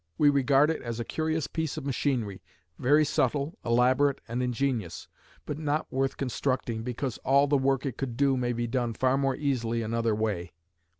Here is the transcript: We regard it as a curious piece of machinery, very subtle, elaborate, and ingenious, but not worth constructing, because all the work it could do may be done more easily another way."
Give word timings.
We 0.17 0.31
regard 0.31 0.71
it 0.71 0.81
as 0.81 0.99
a 0.99 1.05
curious 1.05 1.45
piece 1.45 1.77
of 1.77 1.85
machinery, 1.85 2.41
very 2.79 3.05
subtle, 3.05 3.59
elaborate, 3.63 4.19
and 4.27 4.41
ingenious, 4.41 5.07
but 5.45 5.59
not 5.59 5.93
worth 5.93 6.17
constructing, 6.17 6.81
because 6.81 7.19
all 7.19 7.45
the 7.45 7.55
work 7.55 7.85
it 7.85 7.97
could 7.97 8.17
do 8.17 8.35
may 8.35 8.53
be 8.53 8.65
done 8.65 8.95
more 8.99 9.35
easily 9.35 9.83
another 9.83 10.15
way." 10.15 10.53